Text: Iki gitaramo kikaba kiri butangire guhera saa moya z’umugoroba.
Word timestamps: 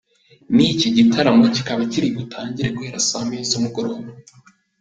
Iki 0.71 0.87
gitaramo 0.97 1.45
kikaba 1.55 1.83
kiri 1.91 2.07
butangire 2.17 2.69
guhera 2.75 2.99
saa 3.07 3.23
moya 3.27 3.43
z’umugoroba. 3.49 4.09